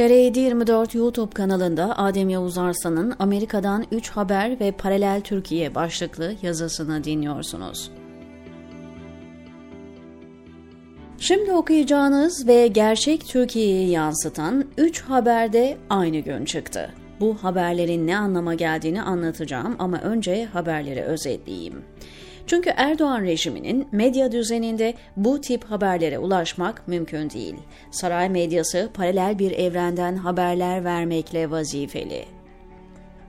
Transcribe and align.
TR724 0.00 0.96
YouTube 0.96 1.30
kanalında 1.34 1.98
Adem 1.98 2.28
Yavuz 2.28 2.58
Arslan'ın 2.58 3.14
Amerika'dan 3.18 3.86
3 3.92 4.10
Haber 4.10 4.60
ve 4.60 4.72
Paralel 4.72 5.20
Türkiye 5.20 5.74
başlıklı 5.74 6.34
yazısını 6.42 7.04
dinliyorsunuz. 7.04 7.90
Şimdi 11.18 11.52
okuyacağınız 11.52 12.46
ve 12.46 12.66
gerçek 12.66 13.26
Türkiye'yi 13.26 13.90
yansıtan 13.90 14.64
3 14.78 15.02
haberde 15.02 15.78
aynı 15.90 16.18
gün 16.18 16.44
çıktı. 16.44 16.94
Bu 17.20 17.34
haberlerin 17.34 18.06
ne 18.06 18.16
anlama 18.16 18.54
geldiğini 18.54 19.02
anlatacağım 19.02 19.76
ama 19.78 19.98
önce 19.98 20.44
haberleri 20.44 21.02
özetleyeyim. 21.02 21.82
Çünkü 22.46 22.70
Erdoğan 22.76 23.22
rejiminin 23.22 23.88
medya 23.92 24.32
düzeninde 24.32 24.94
bu 25.16 25.40
tip 25.40 25.64
haberlere 25.64 26.18
ulaşmak 26.18 26.88
mümkün 26.88 27.30
değil. 27.30 27.54
Saray 27.90 28.28
medyası 28.28 28.90
paralel 28.94 29.38
bir 29.38 29.50
evrenden 29.50 30.16
haberler 30.16 30.84
vermekle 30.84 31.50
vazifeli. 31.50 32.24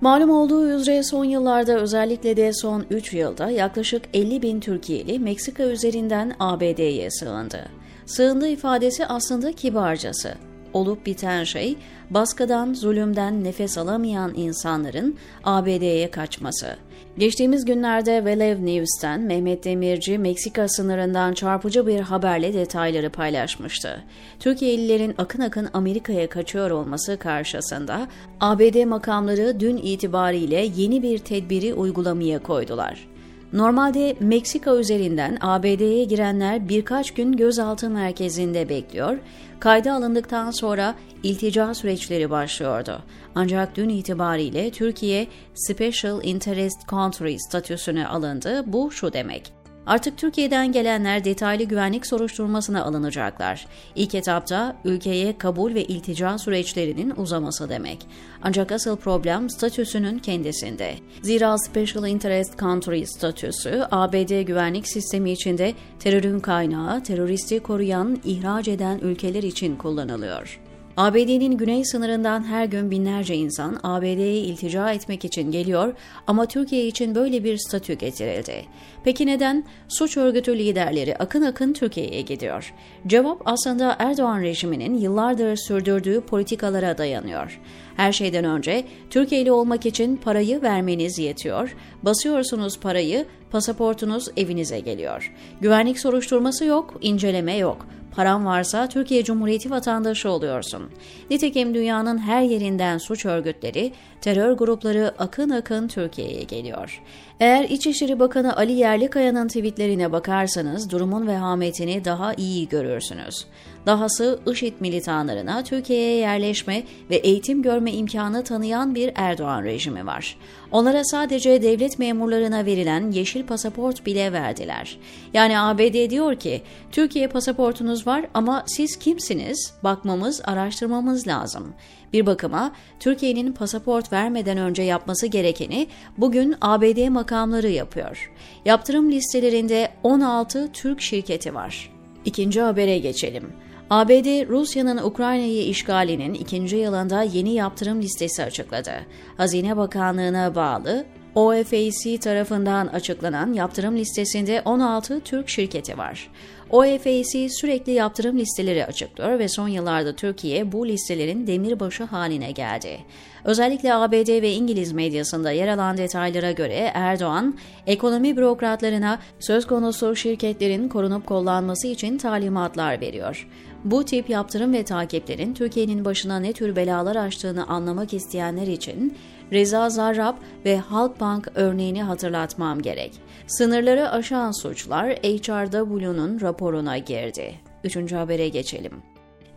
Malum 0.00 0.30
olduğu 0.30 0.70
üzere 0.70 1.02
son 1.02 1.24
yıllarda 1.24 1.76
özellikle 1.76 2.36
de 2.36 2.52
son 2.52 2.86
3 2.90 3.12
yılda 3.12 3.50
yaklaşık 3.50 4.02
50 4.14 4.42
bin 4.42 4.60
Türkiye'li 4.60 5.18
Meksika 5.18 5.62
üzerinden 5.62 6.32
ABD'ye 6.38 7.10
sığındı. 7.10 7.68
Sığındı 8.06 8.48
ifadesi 8.48 9.06
aslında 9.06 9.52
kibarcası 9.52 10.34
olup 10.72 11.06
biten 11.06 11.44
şey 11.44 11.76
baskıdan, 12.10 12.74
zulümden 12.74 13.44
nefes 13.44 13.78
alamayan 13.78 14.32
insanların 14.34 15.16
ABD'ye 15.44 16.10
kaçması. 16.10 16.76
Geçtiğimiz 17.18 17.64
günlerde 17.64 18.24
Velev 18.24 18.66
News'ten 18.66 19.20
Mehmet 19.20 19.64
Demirci 19.64 20.18
Meksika 20.18 20.68
sınırından 20.68 21.34
çarpıcı 21.34 21.86
bir 21.86 22.00
haberle 22.00 22.54
detayları 22.54 23.10
paylaşmıştı. 23.10 24.02
Türkiye'lilerin 24.40 25.14
akın 25.18 25.40
akın 25.40 25.68
Amerika'ya 25.72 26.28
kaçıyor 26.28 26.70
olması 26.70 27.16
karşısında 27.16 28.08
ABD 28.40 28.84
makamları 28.84 29.60
dün 29.60 29.76
itibariyle 29.76 30.70
yeni 30.76 31.02
bir 31.02 31.18
tedbiri 31.18 31.74
uygulamaya 31.74 32.42
koydular. 32.42 33.08
Normalde 33.52 34.16
Meksika 34.20 34.76
üzerinden 34.76 35.38
ABD'ye 35.40 36.04
girenler 36.04 36.68
birkaç 36.68 37.14
gün 37.14 37.32
gözaltı 37.32 37.90
merkezinde 37.90 38.68
bekliyor, 38.68 39.18
kayda 39.60 39.94
alındıktan 39.94 40.50
sonra 40.50 40.94
iltica 41.22 41.74
süreçleri 41.74 42.30
başlıyordu. 42.30 43.02
Ancak 43.34 43.76
dün 43.76 43.88
itibariyle 43.88 44.70
Türkiye 44.70 45.26
Special 45.54 46.24
Interest 46.24 46.88
Country 46.88 47.36
statüsüne 47.38 48.06
alındı. 48.06 48.64
Bu 48.66 48.90
şu 48.90 49.12
demek. 49.12 49.59
Artık 49.90 50.18
Türkiye'den 50.18 50.72
gelenler 50.72 51.24
detaylı 51.24 51.64
güvenlik 51.64 52.06
soruşturmasına 52.06 52.84
alınacaklar. 52.84 53.66
İlk 53.94 54.14
etapta 54.14 54.76
ülkeye 54.84 55.38
kabul 55.38 55.74
ve 55.74 55.84
iltica 55.84 56.38
süreçlerinin 56.38 57.12
uzaması 57.16 57.68
demek. 57.68 58.06
Ancak 58.42 58.72
asıl 58.72 58.96
problem 58.96 59.50
statüsünün 59.50 60.18
kendisinde. 60.18 60.94
Zira 61.22 61.58
Special 61.58 62.08
Interest 62.08 62.58
Country 62.58 63.06
statüsü 63.06 63.82
ABD 63.90 64.42
güvenlik 64.42 64.88
sistemi 64.88 65.30
içinde 65.30 65.74
terörün 65.98 66.40
kaynağı, 66.40 67.02
teröristi 67.02 67.60
koruyan, 67.60 68.20
ihraç 68.24 68.68
eden 68.68 68.98
ülkeler 68.98 69.42
için 69.42 69.76
kullanılıyor. 69.76 70.60
ABD'nin 70.96 71.56
güney 71.56 71.84
sınırından 71.84 72.44
her 72.44 72.64
gün 72.64 72.90
binlerce 72.90 73.34
insan 73.34 73.80
ABD'ye 73.82 74.40
iltica 74.40 74.92
etmek 74.92 75.24
için 75.24 75.50
geliyor 75.50 75.94
ama 76.26 76.46
Türkiye 76.46 76.86
için 76.86 77.14
böyle 77.14 77.44
bir 77.44 77.58
statü 77.58 77.94
getirildi. 77.94 78.64
Peki 79.04 79.26
neden? 79.26 79.64
Suç 79.88 80.16
örgütü 80.16 80.58
liderleri 80.58 81.16
akın 81.16 81.42
akın 81.42 81.72
Türkiye'ye 81.72 82.20
gidiyor. 82.20 82.74
Cevap 83.06 83.42
aslında 83.44 83.96
Erdoğan 83.98 84.40
rejiminin 84.40 84.94
yıllardır 84.94 85.56
sürdürdüğü 85.56 86.20
politikalara 86.20 86.98
dayanıyor. 86.98 87.60
Her 88.00 88.12
şeyden 88.12 88.44
önce 88.44 88.84
Türkiye'li 89.10 89.52
olmak 89.52 89.86
için 89.86 90.16
parayı 90.16 90.62
vermeniz 90.62 91.18
yetiyor. 91.18 91.76
Basıyorsunuz 92.02 92.80
parayı, 92.80 93.26
pasaportunuz 93.50 94.28
evinize 94.36 94.80
geliyor. 94.80 95.32
Güvenlik 95.60 95.98
soruşturması 95.98 96.64
yok, 96.64 96.94
inceleme 97.00 97.56
yok. 97.56 97.86
Paran 98.16 98.46
varsa 98.46 98.88
Türkiye 98.88 99.24
Cumhuriyeti 99.24 99.70
vatandaşı 99.70 100.30
oluyorsun. 100.30 100.82
Nitekim 101.30 101.74
dünyanın 101.74 102.18
her 102.18 102.42
yerinden 102.42 102.98
suç 102.98 103.26
örgütleri, 103.26 103.92
terör 104.20 104.52
grupları 104.52 105.14
akın 105.18 105.50
akın 105.50 105.88
Türkiye'ye 105.88 106.42
geliyor. 106.42 107.02
Eğer 107.40 107.64
İçişleri 107.64 108.18
Bakanı 108.18 108.56
Ali 108.56 108.72
Yerlikaya'nın 108.72 109.48
tweetlerine 109.48 110.12
bakarsanız 110.12 110.90
durumun 110.90 111.26
vehametini 111.26 112.04
daha 112.04 112.34
iyi 112.34 112.68
görürsünüz. 112.68 113.46
Dahası 113.86 114.40
IŞİD 114.52 114.72
militanlarına 114.80 115.64
Türkiye'ye 115.64 116.16
yerleşme 116.16 116.82
ve 117.10 117.16
eğitim 117.16 117.62
görme 117.62 117.89
imkanı 117.92 118.44
tanıyan 118.44 118.94
bir 118.94 119.12
Erdoğan 119.14 119.64
rejimi 119.64 120.06
var. 120.06 120.36
Onlara 120.72 121.04
sadece 121.04 121.62
devlet 121.62 121.98
memurlarına 121.98 122.66
verilen 122.66 123.10
yeşil 123.10 123.46
pasaport 123.46 124.06
bile 124.06 124.32
verdiler. 124.32 124.98
Yani 125.34 125.58
ABD 125.58 126.10
diyor 126.10 126.34
ki, 126.36 126.62
Türkiye 126.92 127.28
pasaportunuz 127.28 128.06
var 128.06 128.26
ama 128.34 128.64
siz 128.66 128.96
kimsiniz? 128.96 129.74
Bakmamız, 129.84 130.40
araştırmamız 130.44 131.26
lazım. 131.26 131.74
Bir 132.12 132.26
bakıma 132.26 132.72
Türkiye'nin 133.00 133.52
pasaport 133.52 134.12
vermeden 134.12 134.58
önce 134.58 134.82
yapması 134.82 135.26
gerekeni 135.26 135.86
bugün 136.18 136.54
ABD 136.60 137.08
makamları 137.08 137.68
yapıyor. 137.68 138.32
Yaptırım 138.64 139.10
listelerinde 139.10 139.88
16 140.02 140.72
Türk 140.72 141.00
şirketi 141.00 141.54
var. 141.54 141.92
İkinci 142.24 142.60
habere 142.60 142.98
geçelim. 142.98 143.52
ABD, 143.90 144.48
Rusya'nın 144.48 144.96
Ukrayna'yı 144.96 145.62
işgalinin 145.68 146.34
ikinci 146.34 146.76
yılında 146.76 147.22
yeni 147.22 147.54
yaptırım 147.54 148.02
listesi 148.02 148.42
açıkladı. 148.42 148.92
Hazine 149.36 149.76
Bakanlığı'na 149.76 150.54
bağlı 150.54 151.06
OFAC 151.34 152.18
tarafından 152.20 152.86
açıklanan 152.86 153.52
yaptırım 153.52 153.96
listesinde 153.96 154.62
16 154.64 155.20
Türk 155.20 155.48
şirketi 155.48 155.98
var. 155.98 156.30
OFAC 156.70 157.48
sürekli 157.48 157.92
yaptırım 157.92 158.38
listeleri 158.38 158.86
açıklıyor 158.86 159.38
ve 159.38 159.48
son 159.48 159.68
yıllarda 159.68 160.16
Türkiye 160.16 160.72
bu 160.72 160.88
listelerin 160.88 161.46
demirbaşı 161.46 162.04
haline 162.04 162.50
geldi. 162.50 162.98
Özellikle 163.44 163.94
ABD 163.94 164.42
ve 164.42 164.52
İngiliz 164.52 164.92
medyasında 164.92 165.50
yer 165.50 165.68
alan 165.68 165.96
detaylara 165.96 166.52
göre 166.52 166.90
Erdoğan, 166.94 167.58
ekonomi 167.86 168.36
bürokratlarına 168.36 169.18
söz 169.38 169.66
konusu 169.66 170.16
şirketlerin 170.16 170.88
korunup 170.88 171.26
kollanması 171.26 171.86
için 171.86 172.18
talimatlar 172.18 173.00
veriyor. 173.00 173.48
Bu 173.84 174.04
tip 174.04 174.30
yaptırım 174.30 174.72
ve 174.72 174.82
takiplerin 174.82 175.54
Türkiye'nin 175.54 176.04
başına 176.04 176.40
ne 176.40 176.52
tür 176.52 176.76
belalar 176.76 177.16
açtığını 177.16 177.66
anlamak 177.66 178.14
isteyenler 178.14 178.66
için 178.66 179.16
Reza 179.52 179.90
Zarrab 179.90 180.36
ve 180.64 180.78
Halkbank 180.78 181.48
örneğini 181.54 182.02
hatırlatmam 182.02 182.82
gerek. 182.82 183.12
Sınırları 183.46 184.10
aşan 184.10 184.50
suçlar 184.50 185.10
HRW'nun 185.10 186.40
raporuna 186.40 186.98
girdi. 186.98 187.54
Üçüncü 187.84 188.16
habere 188.16 188.48
geçelim. 188.48 188.92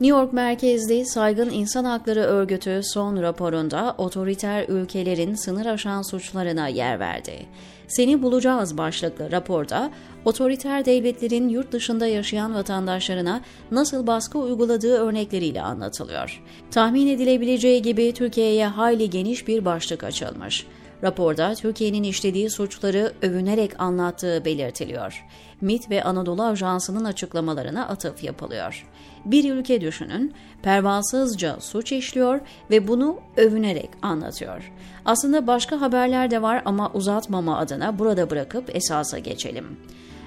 New 0.02 0.18
York 0.18 0.34
merkezli 0.34 1.06
Saygın 1.06 1.50
İnsan 1.50 1.86
Hakları 1.86 2.20
Örgütü 2.20 2.82
son 2.84 3.22
raporunda 3.22 3.96
otoriter 3.98 4.66
ülkelerin 4.68 5.36
sınır 5.36 5.66
aşan 5.66 6.02
suçlarına 6.02 6.68
yer 6.68 7.00
verdi. 7.00 7.46
Seni 7.88 8.22
bulacağız 8.22 8.78
başlıklı 8.78 9.32
raporda 9.32 9.92
otoriter 10.26 10.86
devletlerin 10.86 11.50
yurt 11.50 11.72
dışında 11.72 12.08
yaşayan 12.08 12.54
vatandaşlarına 12.54 13.42
nasıl 13.72 14.08
baskı 14.08 14.40
uyguladığı 14.40 14.98
örnekleriyle 14.98 15.62
anlatılıyor. 15.62 16.44
Tahmin 16.72 17.08
edilebileceği 17.08 17.82
gibi 17.82 18.14
Türkiye'ye 18.14 18.68
hayli 18.68 19.10
geniş 19.10 19.48
bir 19.48 19.66
başlık 19.66 20.04
açılmış. 20.04 20.66
Raporda 21.04 21.56
Türkiye'nin 21.56 22.04
işlediği 22.04 22.50
suçları 22.50 23.14
övünerek 23.22 23.80
anlattığı 23.80 24.46
belirtiliyor. 24.46 25.26
MIT 25.62 25.90
ve 25.90 26.04
Anadolu 26.04 26.44
Ajansı'nın 26.44 27.06
açıklamalarına 27.06 27.88
atıf 27.88 28.24
yapılıyor. 28.24 28.86
Bir 29.26 29.54
ülke 29.54 29.82
düşünün, 29.82 30.34
pervasızca 30.62 31.60
suç 31.60 31.92
işliyor 31.92 32.40
ve 32.72 32.88
bunu 32.88 33.20
övünerek 33.38 33.90
anlatıyor. 34.02 34.72
Aslında 35.06 35.48
başka 35.48 35.82
haberler 35.82 36.32
de 36.32 36.42
var 36.42 36.62
ama 36.66 36.92
uzatmama 36.94 37.58
adına 37.58 38.00
burada 38.00 38.30
bırakıp 38.30 38.76
esasa 38.76 39.20
geçelim. 39.20 39.78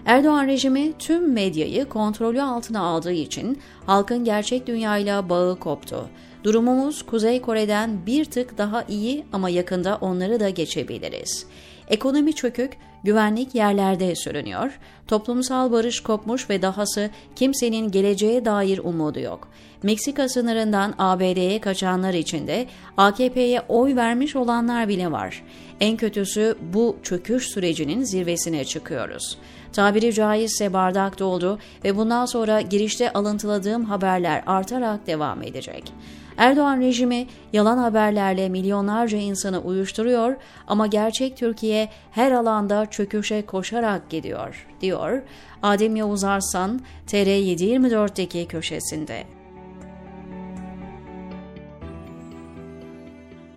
Erdoğan 0.07 0.47
rejimi 0.47 0.93
tüm 0.99 1.33
medyayı 1.33 1.85
kontrolü 1.85 2.43
altına 2.43 2.81
aldığı 2.81 3.13
için 3.13 3.59
halkın 3.87 4.25
gerçek 4.25 4.67
dünyayla 4.67 5.29
bağı 5.29 5.59
koptu. 5.59 6.09
Durumumuz 6.45 7.03
Kuzey 7.03 7.41
Kore'den 7.41 8.07
bir 8.07 8.25
tık 8.25 8.59
daha 8.59 8.83
iyi 8.83 9.25
ama 9.33 9.49
yakında 9.51 9.99
onları 10.01 10.41
da 10.41 10.49
geçebiliriz. 10.49 11.47
Ekonomi 11.89 12.33
çökük, 12.33 12.77
güvenlik 13.05 13.55
yerlerde 13.55 14.15
sürünüyor, 14.15 14.79
toplumsal 15.07 15.73
barış 15.73 16.01
kopmuş 16.01 16.51
ve 16.51 16.63
dahası 16.63 17.11
kimsenin 17.37 17.91
geleceğe 17.91 18.45
dair 18.45 18.79
umudu 18.79 19.21
yok. 19.21 19.49
Meksika 19.83 20.29
sınırından 20.29 20.95
ABD'ye 20.99 21.61
kaçanlar 21.61 22.15
içinde 22.15 22.67
AKP'ye 22.97 23.61
oy 23.69 23.97
vermiş 23.97 24.37
olanlar 24.37 24.89
bile 24.89 25.13
var. 25.13 25.43
En 25.81 25.97
kötüsü 25.97 26.57
bu 26.75 26.97
çöküş 27.03 27.47
sürecinin 27.47 28.05
zirvesine 28.05 28.65
çıkıyoruz. 28.65 29.39
Tabiri 29.73 30.15
caizse 30.15 30.73
bardak 30.73 31.19
doldu 31.19 31.59
ve 31.85 31.97
bundan 31.97 32.27
sonra 32.27 32.61
girişte 32.61 33.13
alıntıladığım 33.13 33.85
haberler 33.85 34.43
artarak 34.47 35.07
devam 35.07 35.43
edecek. 35.43 35.93
Erdoğan 36.37 36.81
rejimi 36.81 37.27
yalan 37.53 37.79
haberlerle 37.79 38.49
milyonlarca 38.49 39.19
insanı 39.19 39.61
uyuşturuyor 39.61 40.37
ama 40.67 40.87
gerçek 40.87 41.37
Türkiye 41.37 41.89
her 42.11 42.33
alanda 42.33 42.87
çöküşe 42.87 43.47
koşarak 43.47 44.11
gidiyor, 44.11 44.67
diyor 44.81 45.23
Adem 45.63 45.97
Yavuz 45.97 46.25
Arslan 46.25 46.81
TR724'deki 47.09 48.49
köşesinde. 48.49 49.25